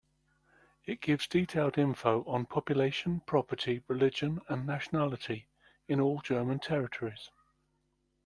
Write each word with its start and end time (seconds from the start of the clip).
It 0.87 0.99
gives 0.99 1.27
detailed 1.27 1.77
info 1.77 2.23
on 2.23 2.47
population, 2.47 3.19
property, 3.27 3.83
religion 3.87 4.41
and 4.49 4.65
nationality 4.65 5.47
in 5.87 6.01
all 6.01 6.21
German 6.21 6.57
territories. 6.57 7.29